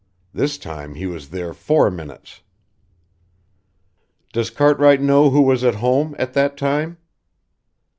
[0.33, 2.41] This time he was there four minutes."
[4.33, 6.97] "Does Cartwright know who was at home at that time?"